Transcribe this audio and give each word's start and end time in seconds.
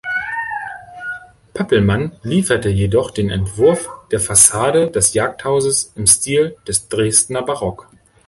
Pöppelmann 1.53 2.13
lieferte 2.23 2.69
jedoch 2.69 3.11
den 3.11 3.29
Entwurf 3.29 3.87
der 4.09 4.19
Fassade 4.19 4.89
des 4.89 5.13
Jagdhauses 5.13 5.93
im 5.95 6.07
Stil 6.07 6.57
des 6.67 6.89
Dresdner 6.89 7.43
Barock. 7.43 7.87